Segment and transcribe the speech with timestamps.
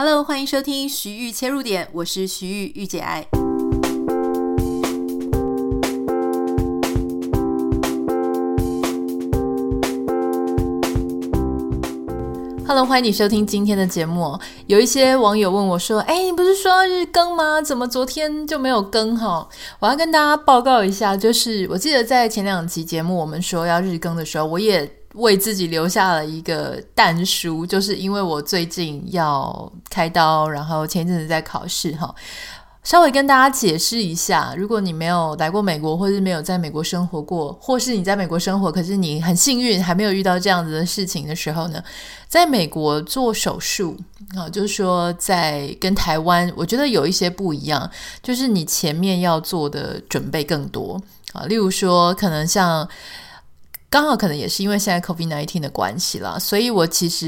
[0.00, 3.26] Hello，欢迎收听徐玉切入点，我是徐玉玉姐爱。
[12.64, 14.38] Hello，欢迎你收听今天的节目。
[14.68, 17.60] 有一些网友问我说：“哎，你不是说日更吗？
[17.60, 19.48] 怎么昨天就没有更？”哈，
[19.80, 24.97] 我要跟大家报告一下，就是我记得在前两期节目我们说要日更的时候，我也。
[25.14, 32.14] 为自己留下了一个但书，就是因为我最近要开刀，然后前一阵子在考试哈。
[32.84, 41.82] 稍微跟大家解释一下，如果你没有来过美国，或是没有在美国生活过，或是你在美国生活，可是你很幸运还没有遇到这样子的事情的时候呢，
[42.28, 43.94] 在美国做手术
[44.34, 47.90] 啊，就是说在跟台湾，我觉得有一些不一样，
[48.22, 50.98] 就是你前面要做的准备更多
[51.34, 52.88] 啊，例如说可能像。
[53.90, 57.26] 刚好可能也是因为现在 COVID nineteen 的关系啦，所以我其实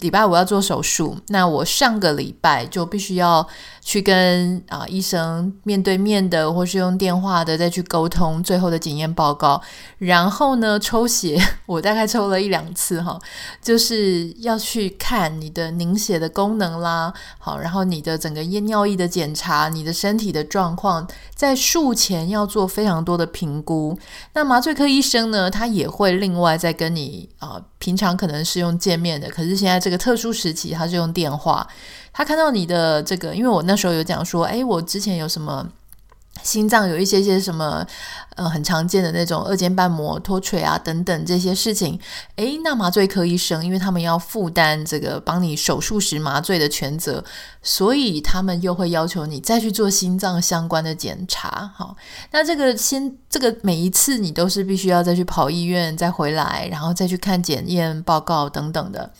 [0.00, 3.46] 礼拜五要做手术，那我上个礼拜就必须要
[3.86, 9.62] 去跟啊医生面对面的，或是用电话的再去沟通最后的检验报告，
[9.98, 13.16] 然后呢抽血，我大概抽了一两次哈，
[13.62, 21.06] 就是要去看你的凝血的功能啦，好，然后你的整个验尿液的检查，你的身体的状况，
[21.36, 23.96] 在术前要做非常多的评估，
[24.32, 31.64] 那麻醉科医生呢，他也会另外再跟你啊、平常可能是用见面的，可是现在这个特殊时期，他是用电话。
[32.16, 35.68] 他看到你的这个，因为我那时候有讲说，诶，我之前有什么。
[36.42, 37.84] 心脏有一些些什么，
[38.36, 41.98] 呃，很常见的那种二尖瓣膜脱垂啊等等这些事情，
[42.36, 47.24] 诶，那麻醉科医生因为他们要负担这个帮你手术时麻醉的全责，
[47.62, 51.72] 所以他们又会要求你再去做心脏相关的检查。
[51.74, 51.96] 好，
[52.30, 59.10] 那这个先这个每一次你都是必须要再去跑医院再回来，然后再去看检验报告等等的。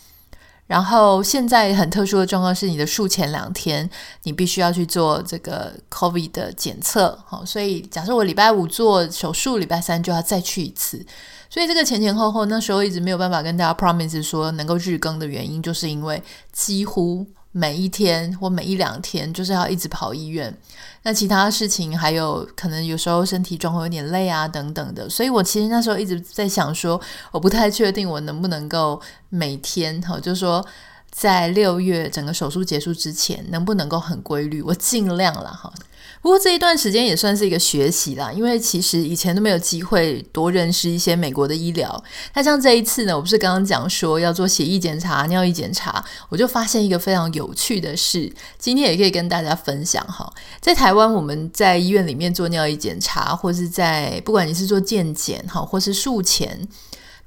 [0.67, 3.89] 然后现在很特殊的状况是，你的术前两天，
[4.23, 11.03] 你必须要去做这个 COVID 的检测，好，所以假设我礼拜五做手术，礼拜三就要再去一次，
[11.49, 16.21] 所以这个前前后后，那时候一直没有办法跟大家 promise 说能够日更的原因，就是因为
[16.51, 17.25] 几乎。
[17.57, 20.55] 每一天或每一两天，就是要一直跑医院。
[21.01, 27.01] 那其他事情还有可能有时候身体状况有点累啊等等的，所以我其实那时候一直在想说，
[27.31, 30.63] 我不太确定我能不能够每天哈，就是说
[31.09, 35.73] 在六月整个手术结束之前，能不能够很规律，我尽量了哈。
[36.21, 42.03] 不过这一段时间也算是一个学习啦，因为其实以前都没有机会多认识一些美国的医疗。
[42.33, 50.31] 那像这一次呢，我不是刚刚讲说要做血液检查、尿液检查，我就发现一个非常有趣的事，今天也可以跟大家分享哈。
[50.59, 56.67] 在台湾，我们在医院里面做尿液检查，或是在不管你是做健检哈，或是术前。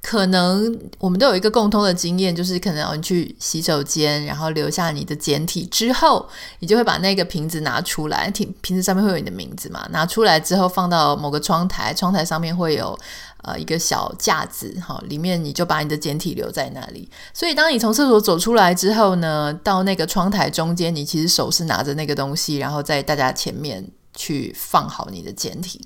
[0.01, 9.87] 可能我们都有一个共通的经验，就是可能要你去洗手间，然后留下你的简体之后，你就会把那个瓶子拿出来，瓶瓶子上面会有你的名字嘛？
[9.91, 12.97] 拿出来之后放到某个窗台，窗台上面会有
[13.43, 17.07] 呃一个小架子，哈，里面你就把你的简体留在那里。
[17.31, 25.79] 所以当你从厕所走出来之后呢，到那个窗台中间，你其实手是拿着那个东西，然后在大家前面去放好你的简体。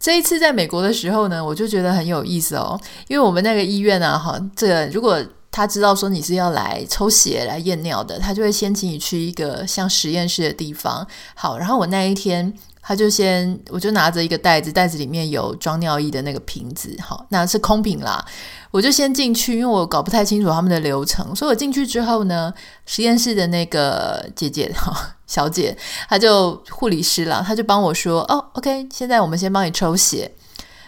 [0.00, 5.22] 这一次在美国的时候呢，我就觉得很有意思哦，因为我们那个医院啊，哈，这个如果
[5.52, 11.06] 他知道说你是要来抽血来验尿的，他就会先请你去一个像实验室的地方。
[11.34, 12.50] 好，然后我那一天
[12.82, 18.24] 他就先，我就拿着一个袋子，袋子里面有装尿液的那个瓶子，好，那是空瓶啦。
[18.70, 22.52] 我就先进去，因为我搞不太清楚他们的流程，所以我进去之后呢，
[22.86, 25.76] 实验室的那个姐姐哈小姐，
[26.08, 30.32] 她就护理师啦，她就帮我说：“哦， OK，现在我们先帮你抽血。”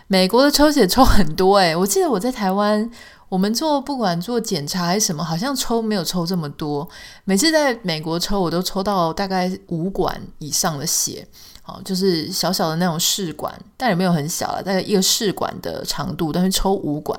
[0.09, 2.91] 美国的抽血抽很多诶，我记得我在台湾，
[3.29, 6.87] 我们做不管做检查还是什么，好像抽没有抽这么多。
[7.25, 11.27] 每次在美国抽，我都抽到大概五管以上的血，
[11.63, 17.19] 好，就是小小的那种试管，但也没有很小了，大概一个试管的长度，但是抽五管。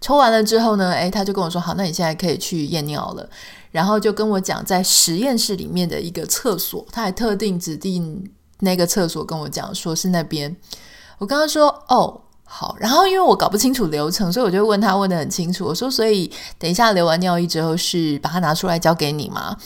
[0.00, 3.28] 抽完了之后呢，诶，他就跟我说：“好，那你现在可以去验尿了。”
[3.70, 10.54] 然后就跟我讲，在实验室里面的一个厕所，他还特定指定那个厕所跟我讲，说是那边。
[11.18, 15.64] 我跟他说：“哦，好。”然后因为我搞不清楚流程，所以我就问他问得很清楚。
[15.64, 19.56] 我说：“所以等一下留完尿液之后，是把它拿出来交给你吗？”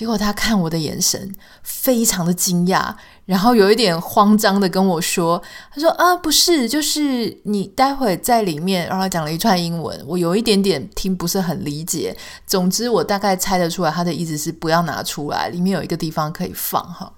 [0.00, 1.30] 结果他看我的眼神
[1.62, 2.94] 非常的惊讶，
[3.26, 12.16] 然后有一点慌张的跟我说：“他说啊，不是，就是你待会在里面。”然后他讲了一串英文，我有一点点听不是很理解。
[12.46, 17.12] 总之，我大概猜得出来他的意思是不要拿出来，里面有一个地方可以放哈。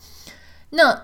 [0.71, 1.01] 那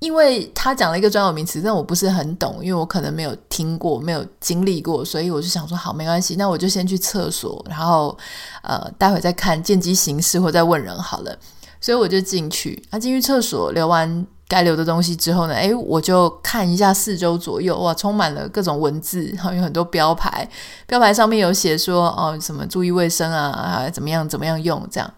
[0.00, 8.16] 因为他讲了一个专有名词，但我不是很懂，因为我可能没有听过，没有经历过，所以我就想说，好，没关系，那我就先去厕所，然后
[8.62, 11.38] 呃，待会再看，见机行事或再问人好了。
[11.82, 20.48] 所以我就进去，啊，进去厕所留完该留的东西之后呢，诶，我就看一下四周左右，哇，充满了各种文字，然后有很多标牌，
[20.86, 25.10] 标牌上面有写说，哦，什么注意卫生啊，啊，怎么样怎么样用这样。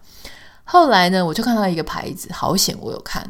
[0.65, 3.25] 后来呢，我就看到一个牌子，好险我有看。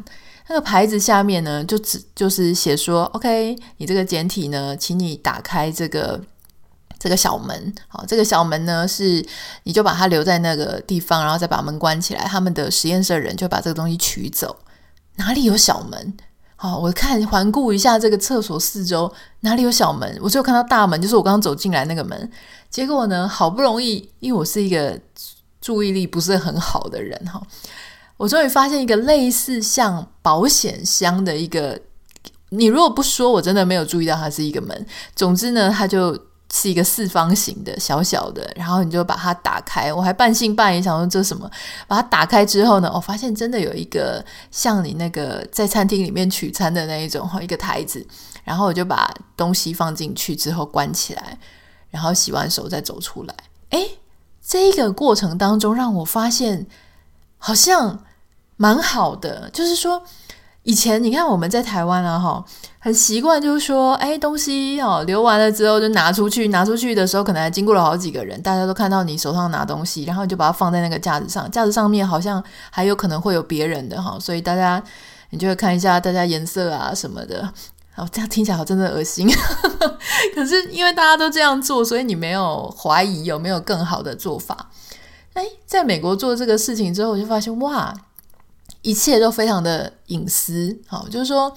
[0.48, 6.20] 那个牌子下面呢，就只就是写说，OK，你这个简体呢，请你打开这个
[6.98, 9.24] 这个小门，好，这个小门呢是
[9.62, 12.24] 你就把它留在那个地方，然后再把门关起来。
[12.24, 14.54] 他们的实验室的人就把这个东西取走。
[15.16, 16.14] 哪里有小门？
[16.56, 19.10] 好，我看环顾一下这个厕所四周，
[19.40, 20.18] 哪里有小门？
[20.20, 22.30] 我只有看到大门，就是我刚刚走进来那个门。
[22.68, 24.98] 结果呢，好不容易，因为我是一个
[25.60, 27.40] 注意力不是很好的人，哈。
[28.16, 31.80] 我终于发现一个类似像保险箱的一个，
[32.50, 34.86] 你如果不说，我真的没有注意到它是一个门。
[35.16, 36.16] 总之呢，它就
[36.52, 39.92] 是一个四方形的小小的，然后你就把它打开。
[39.92, 41.50] 我还半信半疑，想说这什么？
[41.88, 48.06] 把它打开之后呢，我发现真的有一个像你那个在餐厅里面取餐的那一种一个台子，
[48.44, 51.36] 然后我就把东西放进去之后关起来，
[51.90, 53.34] 然后洗完手再走出来。
[53.70, 53.98] 诶，
[54.40, 56.68] 这个过程当中让我发现。
[57.46, 58.02] 好像
[58.56, 60.02] 蛮好的，就是说，
[60.62, 62.42] 以前你看我们在台湾啊，哈，
[62.78, 74.82] 很习惯，就是说，哎，东西哦留完了之后就拿出去，拿出去的时候可能还经过了好几个人，大家都看到你手上拿东西，然后你就把它放在那个架子上，架子上面好像还有可能会有别人的哈，所以大家
[75.28, 77.46] 你就会看一下大家颜色啊什么的，
[77.96, 79.28] 哦，这样听起来好真的恶心，
[80.34, 84.70] 可是因为大家都这样做，所以你没有怀疑有没有更好的做法。
[85.34, 87.94] 哎，在美国做这个事情之后，我就发现哇，
[88.82, 90.78] 一切都非常的隐私。
[90.86, 91.52] 好，就是说，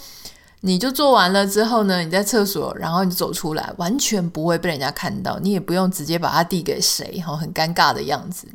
[0.61, 8.47] 你就做完了之后呢，你在厕所，然后你走出来，完全不会被人家看到，你也不用直接把它递给谁，哈，很尴尬的样子。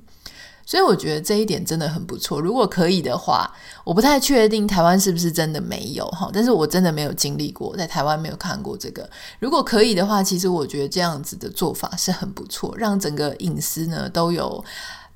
[0.65, 2.41] 所以我觉得这一点真的很不错。
[2.41, 3.51] 如果可以的话，
[3.85, 9.09] 我不太确定台湾是不是真的没有哈，但是我真的没有经历过，在台湾没有看过这个。
[9.39, 14.65] 如果可以的话，其实我觉得这样子的做法是很不错，让整个隐私呢都有。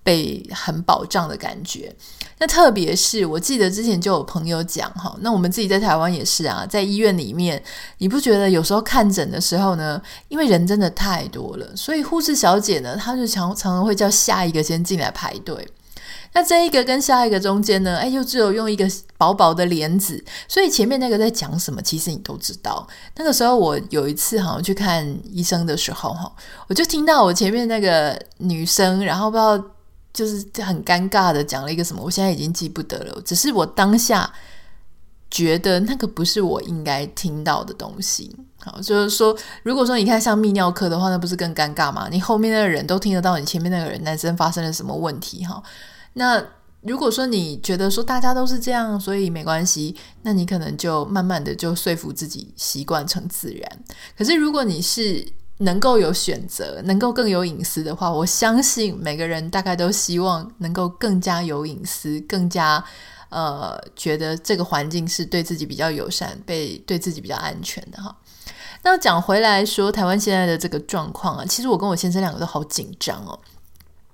[0.06, 1.92] 被很保障的感觉，
[2.38, 7.60] 那特别是我记得之前就有朋友讲哈，那我们自己在台湾也是啊，在医院里面，
[7.98, 15.66] 你不觉得有时候看诊的时候呢，因为人真的太多了，所以护士小姐呢，她就常常常会叫下一个先进来排队。
[16.34, 18.88] 那这一个跟下一个中间呢，哎，又只有用一个
[19.18, 22.86] 薄薄的帘子，所以前面那个在讲什么，其实你都知道。
[23.16, 26.30] 那个时候我有一次好像去看医生的时候哈，
[26.68, 29.60] 我就听到我前面那个女生，然后不知道。
[30.16, 33.20] 就是很尴尬的讲了一个什么，我现在已经记不得了。
[33.20, 34.32] 只是我当下
[35.30, 38.34] 觉得那个不是我应该听到的东西。
[38.58, 42.08] 好，就是说，如果说你看像泌尿科的话，那不是更尴尬吗？
[42.10, 45.62] 你后面那个人都听得到你前面那个人男生发生了什么问题哈。
[46.14, 46.42] 那
[46.80, 53.84] 如果说你觉得说大家都是这样，所以没关系，那你可能就慢慢的就说服自己习惯成自然。
[54.16, 55.22] 可是如果你是
[55.58, 62.84] 能够有选择，能够更有隐私的话，我相信每个人大概都希望能够更加有隐私，更加
[63.30, 68.14] 呃觉得这个环境是对自己比较友善，被对自己比较安全的哈。
[68.82, 73.38] 那讲回来说，台湾现在的这个状况啊，其实我跟我先生两个都好紧张哦。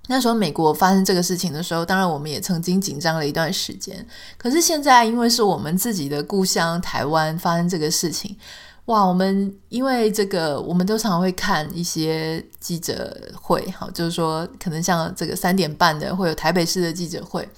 [0.07, 4.07] 那时候美国发生这个事情的时候，当然我们也曾经紧张了一段时间。
[4.39, 8.37] 可是现在，因为是我们自己的故乡台湾发生这个事情。
[8.87, 17.49] 哇，我们因为这个，我们都常会看一些记者会，哈，就是说，可能像这个三点半的会有台北市的记者会，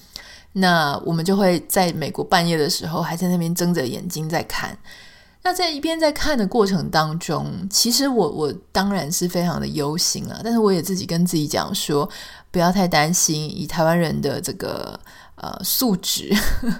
[0.52, 4.76] 那我们就会在美国半夜的时候，还在那边睁着眼睛在看。
[5.42, 12.06] 那在一边在看的过程当中，其实我我当然是非常的忧心啊，但是我也自己跟自己讲说，
[12.50, 15.00] 不要太担心，以台湾人的这个
[15.36, 16.30] 呃素质，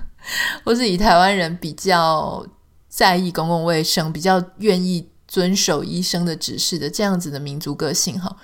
[0.64, 2.46] 或是以台湾人比较。
[2.94, 8.36] 在意公共卫生，比较愿意遵守医生的指示的这样子的民族个性哈，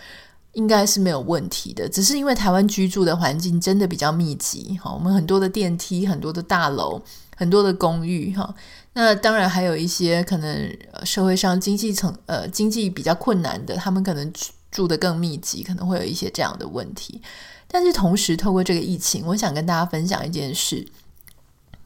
[0.54, 1.88] 应该是没有问题的。
[1.88, 7.00] 只是因为台湾居住的环境真的比较密集哈，我们很多的电梯、很多的大楼、
[7.36, 8.52] 很多的公寓哈，
[8.94, 14.32] 那当然还有一些可能社会上经济层呃经济比较困难的，他们可能
[14.72, 17.22] 住得更密集，可能会有一些这样的问题。
[17.68, 20.88] 但是同时，透过这个疫情，我想跟大家分享一件事，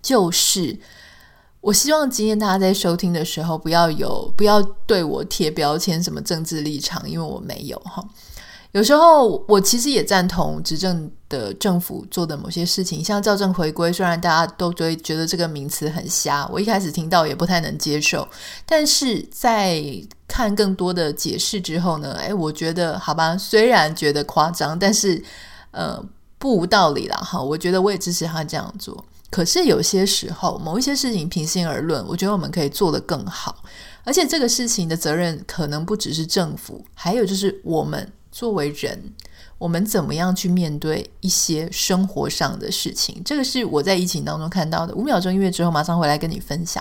[0.00, 0.78] 就是。
[1.64, 8.04] 我希望今天大家在收听的时候，不要有不要对我贴标签什么政治立场，因为我没有哈。
[8.72, 18.28] 有时候我其实也赞同执政的政府做的某些事情，像校正回归，虽然大家都觉得这个名词很瞎，我一开始听到也不太能接受，
[18.66, 19.82] 但是在
[20.28, 25.24] 看更多的解释之后呢，诶，我觉得好吧，虽然觉得夸张，但是
[25.70, 25.98] 呃
[26.38, 29.02] 不无道理啦哈，我觉得我也支持他这样做。
[29.34, 33.64] 可是有些时候，某一些事情平心而论，我觉得我们可以做得更好。
[34.04, 38.96] 而且这个事情的责任可能不只是政府，还有就是我们作为人，
[39.58, 43.20] 我们怎么样去面对一些生活上的事情？
[43.24, 44.94] 这个是我在疫情当中看到的。
[44.94, 46.80] 五秒钟音乐之后，马上回来跟你分享。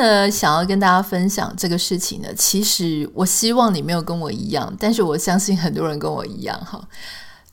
[0.00, 6.82] 呃，想要跟大家分享这个事情呢，其实我希望你没有跟我一样，但是我相信很多人跟我一样哈，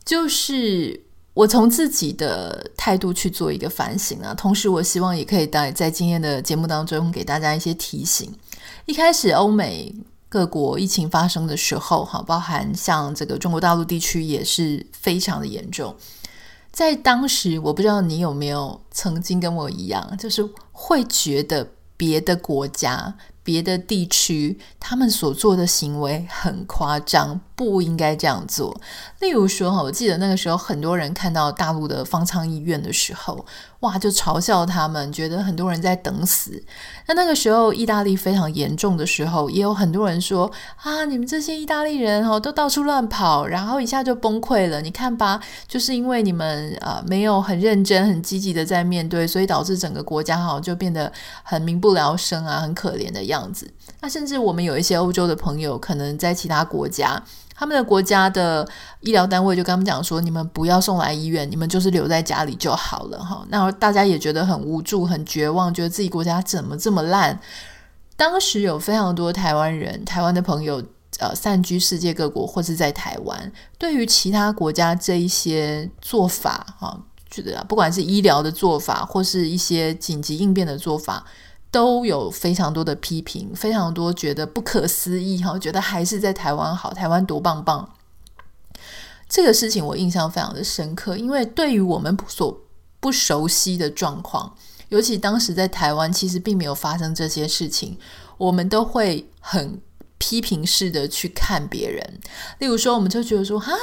[0.06, 8.34] 就是我从自己的态度去做一个反省啊，同时我希望也可以在在今天的节目当中给大家一些提醒。
[8.86, 9.94] 一开始欧美
[10.30, 15.94] 各国疫情发生的时候，哈，包含像这个中国大陆地区也是非常的严重，
[16.72, 21.68] 在当时我不知道你有没有曾经跟我一样，就是会觉得。
[21.98, 28.80] 别的国家、别的地区，他们所做的行为很夸张，不应该这样做。
[29.20, 33.44] 例如说，哈，我记得那个时候，很多人看到大陆的方舱医院的时候，
[33.80, 36.64] 哇，就嘲笑他们，觉得很多人在等死。
[37.08, 40.52] 那那个时候，意大利非常严重的时候，也有很多人说
[40.84, 44.80] 啊，你们这些意大利人哦，都到处乱跑，然后一下就崩溃了。
[44.80, 51.12] 你看吧，就是因为你们啊、呃，没有很认真、很积极的在面对，所以导致整个国家哈就变得
[51.42, 53.68] 很民不聊生啊，很可怜的样子。
[54.02, 57.24] 那甚至我们有一些欧洲的朋友，可能在其他国家。
[57.60, 58.68] 他们的国家的
[59.00, 67.40] 医疗单位就跟他们讲说：“你们不要送来医院，你们就是留在家里就好了。”哈，那大家也觉得很无助、很绝望，觉得自己国家怎么这么烂。
[68.16, 70.84] 当时有非常多台湾人、台湾的朋友，
[71.20, 76.96] 呃，散居世界各国或是在台湾，对于其他国家这一些做法，哈，
[77.30, 81.26] 觉得不管是医疗的做法，或是一些紧急应变的做法。
[81.70, 87.94] 都有非常多的批评，非常多觉得不可思议哈，觉得还是在台湾好，台湾多棒棒。
[89.30, 92.62] 这个事情我印象非常的深刻，因为对于我们所
[93.00, 94.56] 不熟悉的状况，
[94.88, 97.98] 尤其当时在台湾，其实并没有发生这些事情，
[98.38, 99.82] 我们都会很
[100.18, 102.20] 批评式的去看别人。
[102.60, 103.74] 例如说，我们就觉得说，哈，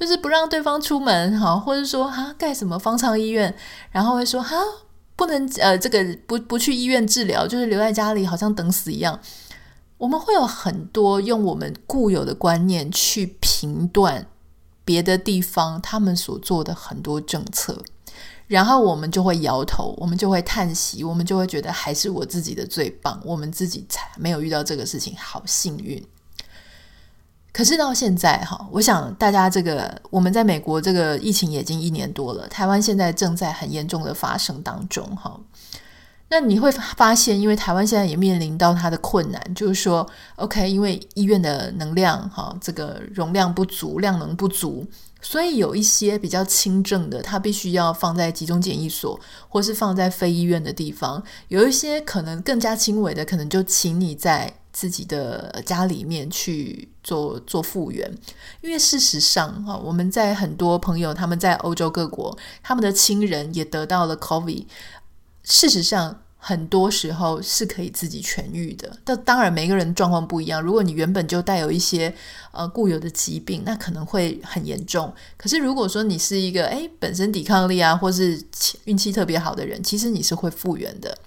[0.00, 3.54] 就是不让对方出门哈，或者说，哈，盖什么方舱医院，
[3.90, 4.56] 然后会说，哈。
[5.18, 9.18] 不能呃，这个不不去医院治疗，就是留在家里，好像等死一样。
[9.96, 14.28] 我们会有很多用我们固有的观念去评断
[14.84, 17.82] 别的地方他们所做的很多政策，
[18.46, 26.00] 然后我们就会摇头，我们就会叹息，我们就会觉得还是我自己的最棒，我们自己才没有遇到这个事情，好幸运。
[27.58, 35.36] 可是到现在哈，我想大家这个我们在美国这个疫情已经一年多了，台湾现在正在很严重的发生当中哈。
[36.28, 44.86] 那你会发现，因为台湾现在也面临到它的困难，就是说，OK，因为医院的能量哈，这个容量不足，量能不足，
[45.20, 54.54] 所以有一些比较轻症的，它必须要放在集中检疫所，或是放在非医院的地方；有一些可能更加轻微的，可能就请你在。
[54.78, 58.08] 自己的家里面去做做复原，
[58.60, 64.66] 因为事实上哈，我们在很多朋友他们在欧洲各国，他们的亲人也得到了 COVID。
[65.42, 68.96] 事实上，很多时候是可以自己痊愈的。
[69.02, 70.62] 但当然，每个人状况不一样。
[70.62, 72.14] 如果你原本就带有一些
[72.52, 75.12] 呃固有的疾病，那可能会很严重。
[75.36, 78.40] 可是如果说你是一个诶本身抵抗力啊，或是
[78.84, 81.18] 运气特别好的人，其实你是会复原的。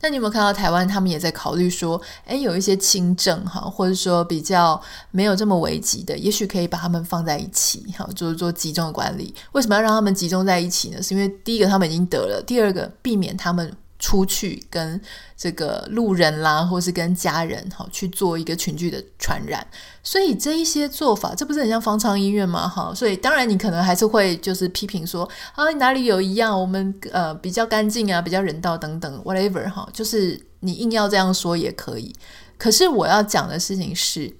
[0.00, 9.34] 那你有没有看到台湾他们也在考虑说，诶，有一些轻症哈，或者说比较没有这么危急的，也许可以把他们放在一起，哈，就是做集中的管理。
[9.52, 11.02] 为什么要让他们集中在一起呢？
[11.02, 13.72] 是因为第一个他们已经得了，第二个避免他们。
[13.98, 15.00] 出去跟
[15.36, 19.66] 这个路人啦，或是跟家人哈去做一个群聚的传染，
[20.02, 22.68] 所以这一些做法，这不是很像方舱医院吗？
[22.68, 32.14] 哈，所以当然你可能还是会就是批评说啊，哪里有一样，我们呃比较干净啊，比较人道等等，whatever 哈，就是你硬要这样说也可以。
[32.56, 34.36] 可是我要讲的事情是，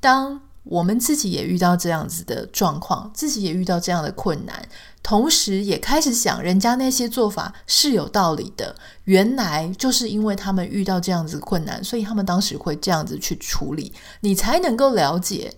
[0.00, 0.40] 当。
[0.70, 4.68] 我们自己也遇到这样子的状况，自己也遇到这样的困难，
[5.02, 8.76] 同时也开始想，人家那些做法是有道理的。
[9.02, 15.52] 原来就是因为他们遇到这样子困难，所以他们当时会这样子去处理，你才能够了解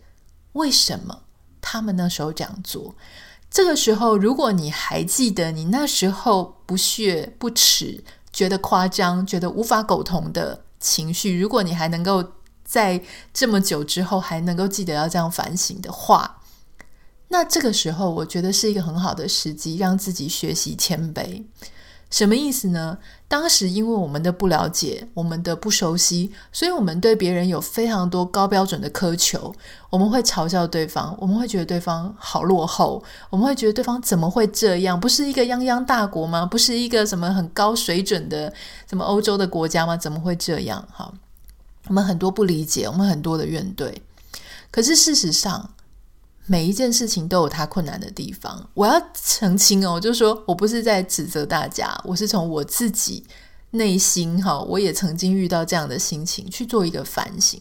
[0.55, 1.25] 为什么
[1.61, 2.95] 他们那时候这样做。
[3.51, 8.03] 这个时候，如果你还记得你那时候不屑不耻、
[8.33, 12.25] 觉得夸张、觉得无法苟同的情绪，如果你还能够
[12.65, 13.03] 在
[13.33, 16.41] 这么久之后还能够记得要这样反省的话，
[17.29, 21.45] 那这个时候我觉得是一个很好的时机，让自己学习谦卑。
[22.11, 22.99] 什么意思呢？
[23.27, 29.51] 当时因为我们的不了解，我们的不熟悉，所以我们对别人有非常多高标准的苛求。
[29.89, 35.01] 我们会嘲笑对方，我们会觉得对方好落后，我们会觉得对方怎么会这样？
[35.01, 36.45] 不是一个泱泱大国吗？
[36.45, 38.53] 不是一个什么很高水准的
[38.87, 39.97] 什么欧洲的国家吗？
[39.97, 40.87] 怎么会这样？
[40.93, 41.11] 哈，
[41.89, 43.93] 我们很多不理解，我们很多的怨怼。
[44.71, 45.75] 可是事实上，
[46.47, 48.69] 每一件事情都有它困难的地方。
[48.75, 53.25] 我要澄清哦，就是说我不是在指责大家，我是从我自己
[53.73, 57.61] 内心哈，我也曾经遇到这样的心情去做一个反省。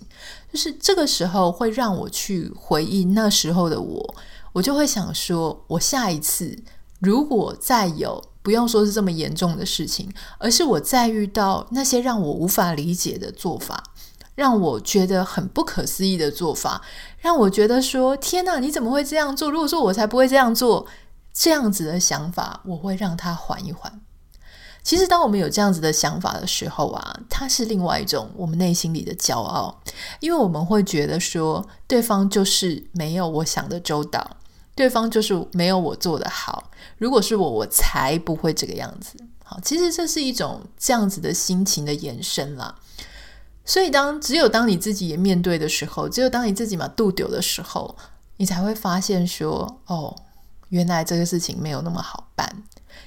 [0.52, 4.16] 就是这个时候会让我去回忆那时候的我，
[4.54, 6.58] 我就会想说，我下一次
[7.00, 13.91] 如果再有，不用说是这么严重的事情，而是我再遇到那些让我无法理解的做法。
[14.36, 16.82] 让我觉得很不可思议的做法，
[17.20, 20.88] 让我觉得说：“天哪，你怎么会这样做？”如果说我才不会这样做，
[21.34, 24.02] 这样子的想法，我会让他缓一缓。
[24.84, 29.80] 其实，当我们有这样子的想法的时候啊，它是另外一种我们内心里的骄傲，
[30.20, 34.38] 因为我们会觉得说，对方就是没有我想的周到，
[34.74, 36.72] 对方就是没有我做的好。
[36.98, 39.18] 如果是我，我才不会这个样子。
[39.44, 42.74] 好，其实这是一种这样子的心情的延伸啦。
[43.72, 47.96] 所以当，只有当你自己也面对的时候，只有当你自己嘛度丢的时候，
[48.36, 50.14] 你才会发现说：“哦，
[50.68, 52.64] 原来这个事情没有那么好办。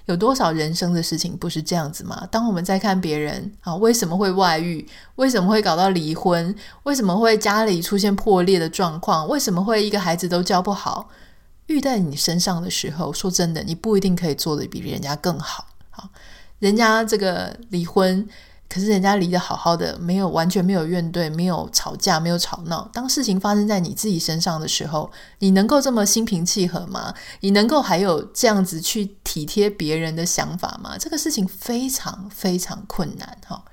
[0.06, 2.26] 有多少人生的事情不是这样子吗？
[2.30, 4.88] 当我们在看别人啊，为什么会外遇？
[5.16, 6.56] 为什么会搞到离婚？
[6.84, 9.28] 为什么会家里出现破裂的状况？
[9.28, 11.10] 为什么会一个孩子都教不好？
[11.66, 15.66] 遇在你身上的时候，说真的，你不一定可以做得比人家更好。
[15.90, 16.08] 好，
[16.58, 18.26] 人家这个离婚。”
[18.68, 22.88] 可是人家离得好好的，没有完全没有怨怼，没有吵架，没有吵闹。
[22.92, 27.14] 当事情发生在你自己身上的时候，你能够这么心平气和吗？
[27.40, 30.96] 你能够还有这样子去体贴别人的想法吗？
[30.98, 33.64] 这个事情非常非常困难哈。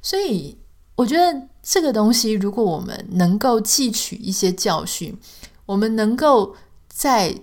[0.00, 0.56] 所以
[0.94, 5.18] 我觉得这个东西，如果我们能够汲取一些教训，
[5.66, 6.54] 我们能够
[6.88, 7.34] 在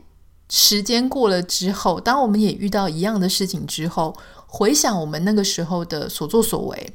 [0.50, 4.16] 时间过了之后，当我们也遇到一样的事情之后，
[4.56, 6.94] 回想我们那个时候的所作所为，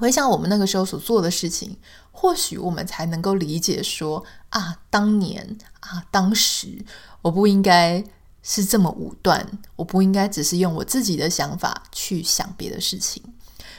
[0.00, 1.76] 回想我们那个时候所做的事情，
[2.10, 6.84] 或许我们才能够理解说啊，当年啊，当时
[7.22, 8.02] 我不应该
[8.42, 13.22] 是这么武断，我不应该只是用我自己的想法去想别的事情。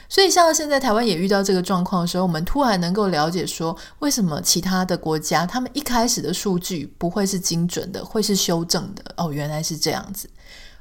[0.08, 9.04] 所以，像现在台湾也遇到这个状况的时候，我们突然能够了解说，为什么其他的国家他们一开始的数据不会是精准的，会是修正的？
[9.18, 10.30] 哦，原来是这样子。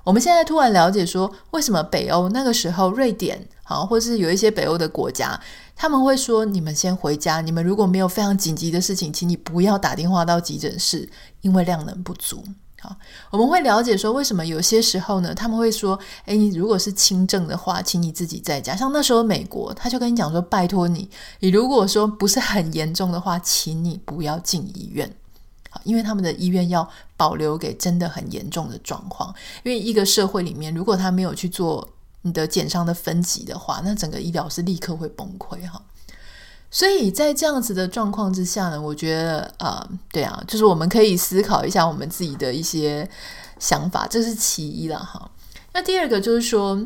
[0.05, 5.41] 我们现在突然了解说，为什么北欧那个时候，瑞典好，或是有一些北欧的国家，
[5.77, 11.09] 他们会说：“你们先回家，你们如果没有非常紧急的事情，请你不要打电话到急诊室，
[11.43, 12.43] 因为量能不足。”
[12.83, 12.97] 好，
[13.31, 25.15] 我们会了解说，为什么有些时候呢，他们会说：“诶，你如果是轻症的话，请你自己在家。”像那时候美国，他就跟你讲说：“拜托你，你如果说不是很严重的话，请你不要进医院。”
[25.85, 31.89] 因为他们的医院要保留给真的很严重的状况，因为一个社会里面，如果他没有去做
[32.23, 35.83] 你的减伤的分级的话，那整个医疗是立刻会崩溃哈。
[36.71, 43.07] 所以在这样子的状况之下呢，我觉得啊、呃，对啊，就是我们可以思考一下我们自己的一些
[43.59, 45.31] 想法，这是其一了哈。
[45.75, 46.81] 那第二个就是说，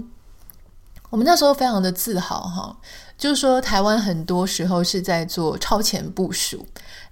[1.10, 2.76] 我们那时候非常的自豪哈，
[3.16, 6.66] 就是说台湾很多时候是在做超前部署。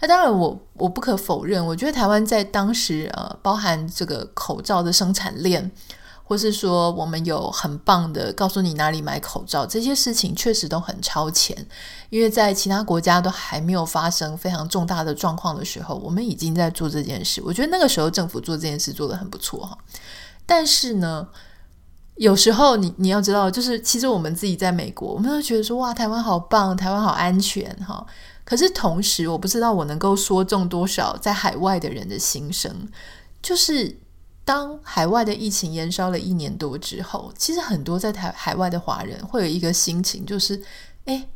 [0.04, 5.70] 那当然我，我不可否认，我觉得台湾在当时，呃，包含这个口罩的生产链，
[6.22, 11.56] 或是说我们有很棒的告诉你哪里买口罩，这些事情确实都很超前，
[12.10, 17.40] 因为在其他国家都还没有发生非常重大的状况的时候，我们已经在做这件事。
[17.42, 19.78] 我觉得那个时候政府做这件事做得很不错哈。
[20.44, 21.26] 但是呢，
[22.16, 28.06] 有时候你你要知道，就是其实我们自己在美国，我们都觉得说哇，台湾好棒，台湾好安全哈。
[28.44, 32.88] 可是同时，我不知道我能够说中多少在海外的人的心声。
[33.42, 33.98] 就是
[34.44, 40.62] 当海外的疫情延烧了一年多之后，其实很多在台海外的华人会有一个心情，就是
[41.04, 41.26] 哎，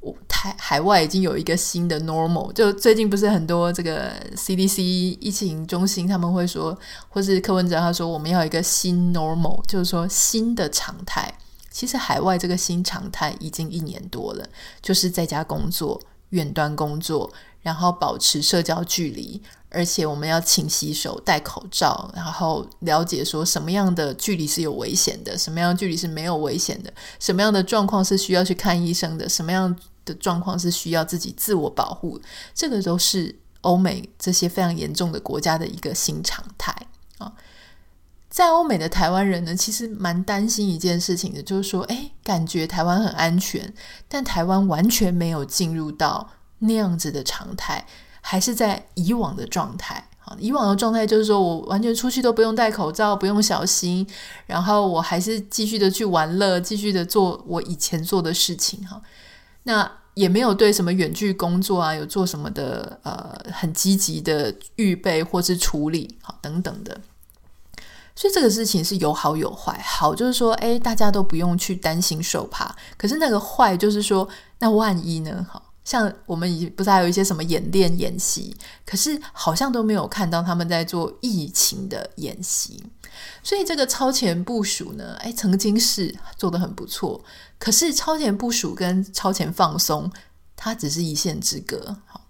[0.00, 2.52] 我台海外已经有一个新的 normal。
[2.52, 6.76] 就最近不是很多这个 CDC 疫情中心他们会说，
[7.08, 11.32] 或是柯文哲他说我们要一个新 normal，就是说新的常态。
[11.70, 14.44] 其实海外这个新常态已经一年多了，
[14.82, 16.00] 就是在家工作。
[16.30, 32.20] 远端工作，然后保持社交距离，而且我们要勤洗手、戴口罩，然后了解说什么样的距离是有危险的，什么样的距离是没有危险的，什么样的状况是需要去看医生的，什么样的状况是需要自己自我保护，
[32.54, 36.74] 这个都是欧美这些非常严重的国家的一个新常态。
[38.30, 43.74] 在欧美的台湾人呢，其实蛮担心一件事情的，就是说，诶，感觉台湾很安全，
[44.08, 47.84] 但台湾完全没有进入到那样子的常态，
[48.20, 50.06] 还是在以往的状态。
[50.20, 54.06] 好，以往的状态就是说我完全出去都不用戴口罩，不用小心，
[54.46, 58.86] 然后我还是继续的去玩乐，继续的做我以前做的事情。
[58.86, 59.02] 哈，
[59.64, 67.00] 那也没有对什么远距工作啊，有做什么的呃很积极的预备或是处理，好等等的。
[68.14, 72.74] 所以这个事情是有好有坏，好就是说，诶，大家都不用去担心受怕。
[72.96, 75.46] 可是那个坏就是说，那万一呢？
[75.50, 82.84] 好像我们已不是还有一些什么演练演习，可是好像都没有看到他们在做疫情的演习。
[83.42, 87.22] 所以这个超前部署呢，诶，曾经是做得很不错。
[87.58, 90.10] 可是超前部署跟超前放松，
[90.54, 91.96] 它只是一线之隔。
[92.06, 92.20] 好。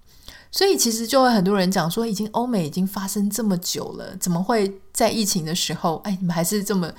[0.53, 4.69] 所以其实就会很多人讲说，已经欧美已经发生这么久了，怎么会
[5.01, 6.93] 在疫情的时候，哎，你们还是这么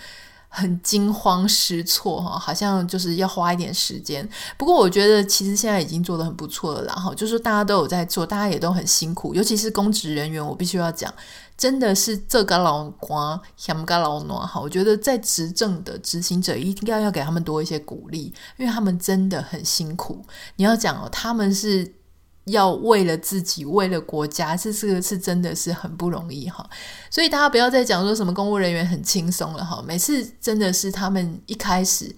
[0.50, 2.40] 很惊慌失措哈？
[2.40, 4.28] 好像就是要花一点时间。
[4.58, 11.14] 不过我觉得其实现在已经做得很不错了啦，哈，就是大家都有在做，大家也都很辛苦，尤其是公职人员，我必须要讲，
[11.56, 14.60] 真的是这个老瓜想个老暖哈。
[14.60, 20.26] 我觉得在执政的执行者应该要给他们多一些鼓励，因为他们真的很辛苦。
[20.56, 22.01] 你要讲哦，他们是。
[22.46, 26.68] 要为了自己，为了国家，这这个是真的是很不容易哈。
[27.10, 29.84] 所以大家不要再讲说什么公务人员很轻松了哈。
[29.88, 32.14] 每次真的是他们一开始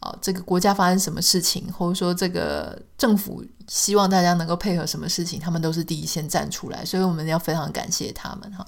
[0.00, 6.84] 啊，这个国家发生什么事情，或者说这个政府希望大家能够配合什么事情，他们都是第一先站出来。
[6.84, 8.64] 所以我们要非常感谢他们哈。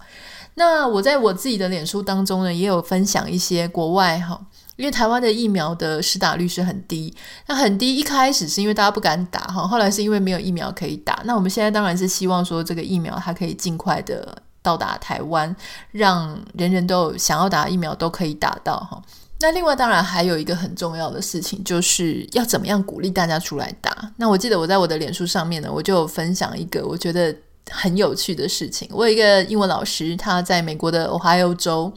[0.55, 4.40] 那我在我自己的脸书当中呢，也有分享一些国外哈。
[4.76, 7.14] 因为台湾的疫苗的施打率是很低，
[7.46, 7.96] 那很低。
[7.96, 11.22] 一开始是因为大家不敢打哈，后来是因为没有疫苗可以打。
[11.24, 15.54] 那我们现在当然是希望说这个疫苗它可以尽快的到达台湾，
[15.92, 19.00] 让人人都想要打疫苗都可以打到哈。
[19.40, 24.12] 那另外当然还有一个很重要的事情，就是要怎么样鼓励大家出来打。
[24.16, 27.34] 那我记得我在我的脸书上面呢，我就分享一个我觉得
[27.70, 28.86] 很有趣的事情。
[28.92, 31.90] 我有一个英文老师，他在美国的 Ohio 州。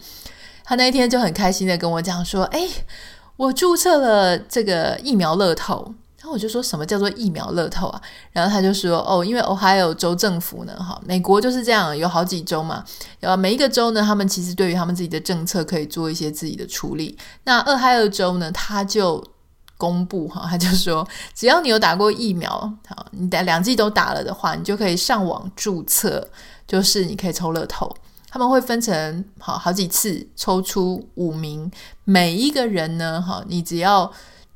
[0.69, 2.69] 他那天就很开心的跟我讲说：“诶，
[3.38, 7.99] 我注册了这个疫苗乐透。”然后我就说什么叫做疫苗乐透啊？
[8.32, 12.84] 然后他就说：“哦，因为 Ohio 州政府呢，哈，美国就是这样，有好几州嘛，
[13.19, 17.17] 然后每一个州呢，他们其实对于他们自己的政策可以做一些自己的处理。
[17.45, 19.23] 那 Ohio 州呢，他就
[19.75, 22.51] 公布哈，他就说，只要你有打过疫苗，
[22.88, 26.29] 好，你打两剂都打了的话，你就可以上网注册，
[26.67, 27.91] 就是你可以抽乐透。”
[28.29, 31.71] 他们会分成好好几次，抽出五名，
[32.03, 34.11] 每一个人呢，哈，你只要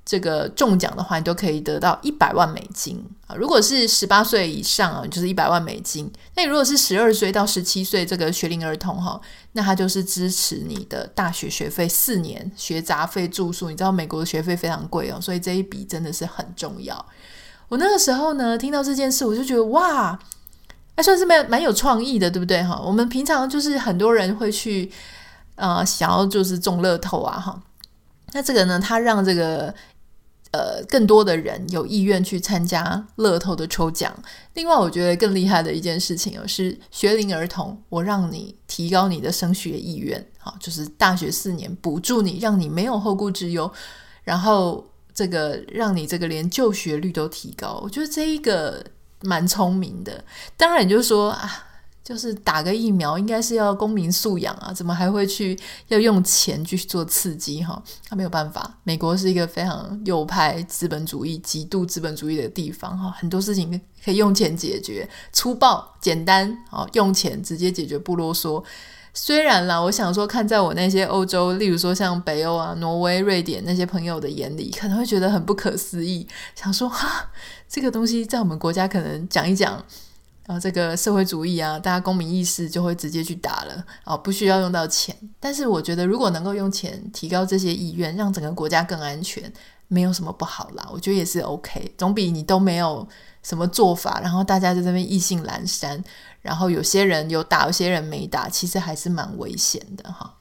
[0.05, 3.35] 这个中奖的话，你都可以得到一百万美金啊。
[3.35, 6.11] 如果是十八岁以上啊，就是一百万美金。
[6.35, 9.19] 那如果是十二岁到十七岁这个学龄儿童哈，
[9.53, 13.71] 那他就是支持你的大学学费四年，学杂费、住宿。
[13.71, 17.03] 你知道美国的学费非常贵哦，所以这一笔真的是很重要。
[17.69, 20.19] 我那个时候呢，听到这件事，我就觉得哇。
[20.95, 22.79] 那算是蛮蛮有创意的，对不对哈？
[22.79, 24.91] 我们平常就是很多人会去，
[25.55, 27.63] 呃，想要就是中乐透啊哈。
[28.33, 29.73] 那这个呢，他让这个
[30.51, 34.13] 呃更多的人有意愿去参加乐透的抽奖。
[34.53, 43.71] 另外，我觉得更厉害的一件事情哦，是学龄儿童，我让你提高你的升学意愿，好，就是大学四年补助你，让你没有后顾之忧，
[44.23, 47.79] 然后这个让你这个连就学率都提高。
[47.83, 48.85] 我觉得这一个。
[49.23, 50.23] 蛮聪明的，
[50.55, 51.49] 当然就是说啊，
[52.03, 55.57] 就是打个疫苗，应该是要公民素养啊，怎么还会去
[55.87, 57.81] 要用钱去做刺激哈？
[58.07, 68.63] 他没有办法，美国是一个非常右派资本主义、极度资本主义的地方哈，很多事情可以用钱解决，粗暴简单啊，用钱直接解决不啰嗦。
[69.15, 77.29] 虽然啦，我想说，看在我那些欧洲，例如说像北欧啊、挪威、瑞典那些朋友的眼里，可能会觉得很不可思议，想说哈，
[77.69, 79.73] 这个东西在我们国家可能讲一讲，
[80.47, 85.15] 然后这个社会主义啊，大家公民意识就会直接去打了，哦，不需要用到钱。
[85.39, 89.53] 但是我觉得，如果能够用钱提高这些意愿，让整个国家更安全，
[89.87, 90.89] 没有什么不好啦。
[90.91, 93.07] 我觉得也是 OK，总比你都没有
[93.43, 96.03] 什么做法，然后大家在这边意兴阑珊。
[96.43, 100.31] 然后有些人有打，有些人没打，其实还是蛮危险的哈。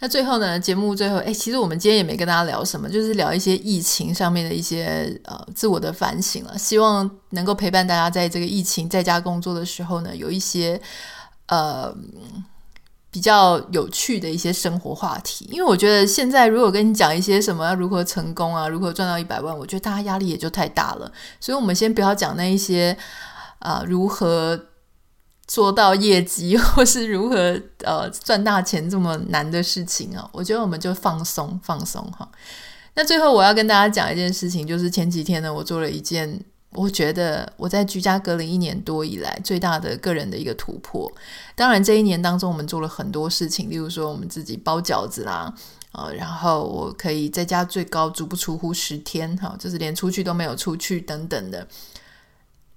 [0.00, 6.58] 那最后呢，节目最后，哎，其实我们今天也没跟大家聊什么，就是聊一些疫情上面的一些呃自我的反省了。
[6.58, 10.80] 希望能够陪伴大家在这个疫情在家工作的时候呢，有一些
[11.46, 11.94] 呃
[13.12, 15.48] 比较有趣的一些生活话题。
[15.52, 21.12] 因为我觉得现在如果跟你讲一些什么要如何成功啊，如何赚到一百万，我觉得大家压力也就太大了。
[21.38, 22.96] 所以我们先不要讲那一些
[23.60, 24.58] 啊、如何。
[25.46, 30.28] 做到业绩， 或是如何呃赚大钱这么难的事情啊？
[30.32, 32.28] 我觉得我们就放松放松哈。
[32.94, 36.40] 那最后我要跟大家讲一件事情，就是前几天呢，我做了一件
[36.74, 41.10] 我觉得我在居家隔离一年多以来最大的个人的一个突破。
[41.54, 45.52] 当然这一年当中，我们做了很多事情，例如说我们自己包饺子啦，
[45.92, 51.66] 呃，然后我可以在家最高足不出户十天哈，就是连出去都没有出去等等的。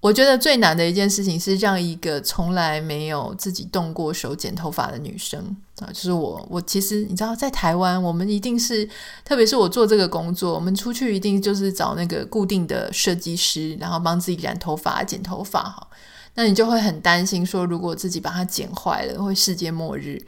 [0.06, 5.40] 我觉得最难的一件事情是让一个从来没有自己动过手剪头发的女生
[5.80, 6.48] 啊，就是我。
[6.48, 8.88] 我其实你知道，在台湾，我们一定是，
[9.24, 15.88] 特别是我做这个工作，我们出去一定就是找那个固定的设计师，然后帮自己染头发、剪头发哈。
[16.36, 20.24] 那你就会很担心说，如果自己把它剪坏了，会世界末日。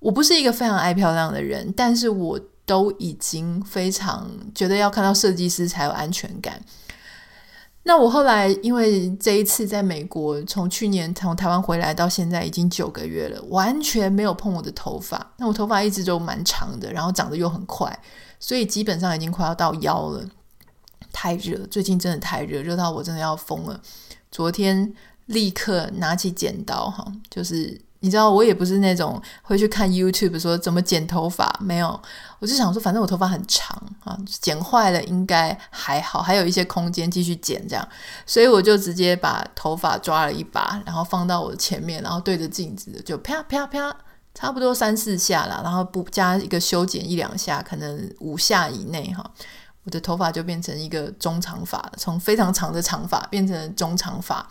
[0.00, 6.60] 我不是一个非常爱漂亮的人，但是我都已经非常觉得要看到设计师才有安全感。
[7.84, 15.32] 那我后来因为这一次在美国，从去年从台湾回来到现在已经九个月了，完全没有碰我的头发。
[15.36, 17.98] 那我头发一直都蛮长的，然后长得又很快，
[18.38, 20.24] 所以基本上已经快要到腰了。
[21.12, 23.80] 太热，最近真的太热，热到我真的要疯了。
[24.30, 24.94] 昨天
[25.26, 27.80] 立刻拿起剪刀，哈，就是。
[28.04, 32.00] 你知道我也不是那种会去看 YouTube 说怎么剪头发，没有，
[32.40, 37.88] 我就想说，反正我头发很长啊，剪坏了应该还好，还有一些空间继续剪这样，
[38.26, 43.96] 所以我就直接把头发抓了一把，然后放到我前面，然后对着镜子就啪啪啪，
[44.34, 49.24] 差不多三四下了，然后不加一个修剪一两下，可能五下以内哈，
[49.84, 54.48] 我的头发就变成一个中长发了，从非常长的长发变成中长发，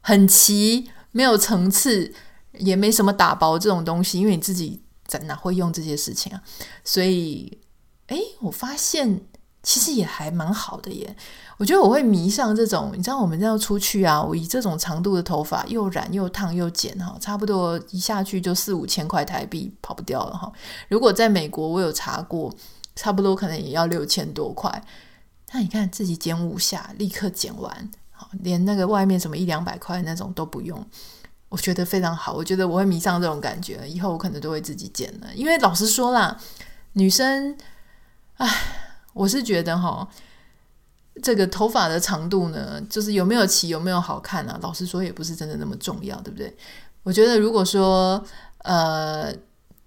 [0.00, 2.14] 很齐，没有层次。
[2.58, 6.42] 也没什么打包这种东西，因为你自己在哪会用这些事情啊？
[6.84, 7.58] 所以，
[8.08, 9.20] 诶，我发现
[9.62, 11.16] 其实也还蛮好的耶。
[11.58, 20.50] 我觉得我会迷上这种，你知道，我们要出去啊，我以这种长度的头发，又染又烫又剪哈，差不多一下去就四五千块台币，跑不掉了哈。
[20.88, 22.52] 如果在美国，我有查过，
[22.96, 24.84] 差不多可能也要六千多块。
[25.52, 30.84] 那你看自己剪五下，立刻剪完，好，连那个外面什么一两百块那种都不用。
[31.52, 35.26] 我觉得非常好，我觉得我会迷上这种感觉，以后我可能都会自己剪了。
[35.34, 36.34] 因为老实说啦，
[36.94, 37.54] 女生，
[38.38, 38.48] 唉，
[39.12, 40.08] 我是觉得哈，
[41.22, 44.58] 这个头发的长度呢，就是有没有齐，有没有好看啊？
[44.62, 46.56] 老实说，也不是真的那么重要，对不对？
[47.02, 48.24] 我觉得如果说，
[48.60, 49.30] 呃，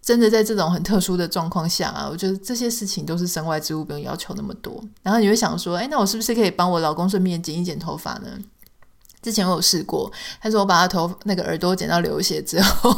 [0.03, 4.79] 真的在这种很特殊的状况下啊，我觉得这些事情都是身外之物，不用要求那么多。
[5.01, 8.37] 然后你会想说，哎，那我是不是可以帮我老公顺便剪一剪头发呢？
[9.25, 12.95] 之前我有试过，他说我把他头那个耳朵剪到流血之后，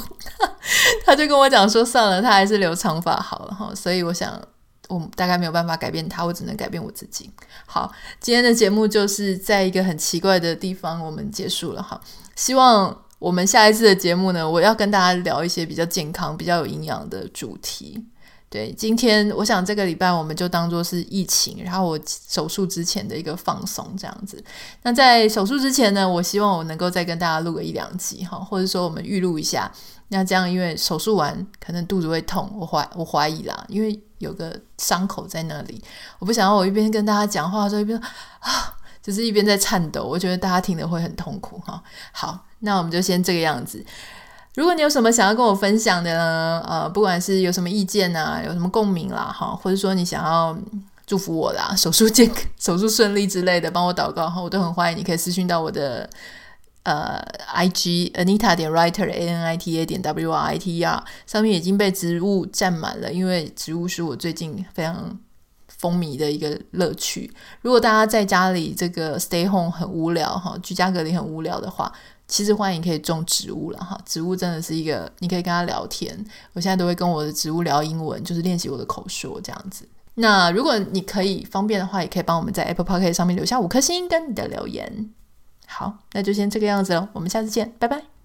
[1.05, 3.71] 他就跟我讲说算了，他还是留长发好了哈。
[3.73, 4.37] 所以我想，
[4.89, 7.31] 我大概没有办法改变他，我只能改变我自己。
[7.65, 12.01] 好，今天的节目就是在一个很奇怪的地方我们结束了哈。
[12.35, 18.03] 希望我们下一次的节目呢，我要跟大家聊一些比较健康、比较有营养的主题。
[18.49, 24.41] 对，今天我想这个礼拜我们就当做是疫情，然后我手术之前的一个放松这样子。
[24.83, 29.69] 那在手术之前呢，我希望我能够再跟大家录个一两集哈，或者说我们预录一下。
[30.07, 35.83] 那这样，因为手术完可能肚子会痛，我怀我怀疑啦，因为有个伤口在那里，
[36.19, 37.99] 我不想要我一边跟大家讲话的时候一边
[38.39, 41.83] 啊，就是一边在颤抖，我觉得大家听了会很痛苦哈。
[42.13, 43.85] 好，那我们就先这个样子。
[44.57, 46.63] 如果你有什么想要跟我分享的呢？
[46.67, 50.57] 呃，不管是有什么意见啊，有什么共鸣啦，哈，或者说你想要
[51.05, 54.97] 祝福我啦， 手术健 手术顺利之类的，帮我祷告哈，我都很欢迎。
[54.97, 56.09] 你可以私讯到我的
[56.81, 60.75] 呃 I G Anita 点 Writer A N I T A 点 W R I T
[60.79, 65.19] E R 上面已经被植物占满了，因为植物是我最近非常
[65.67, 67.31] 风靡的一个乐趣。
[67.61, 71.93] 如果大家在家里这个 Stay Home 很无聊哈，居家隔离很无聊的话。
[72.27, 76.13] 其实欢迎可以种植物了哈，植物真的是一个，你可以跟他聊天。
[76.53, 79.87] 我现在都会跟我的植物聊英文，就是练习我的口说这样子。
[80.15, 85.13] 那如果你可以方便的话，也可以帮我们在 Apple p o c k e t 上面留下五颗星跟你的留言。
[85.67, 88.16] 好，那就先这个样子了，我们下次见，拜拜。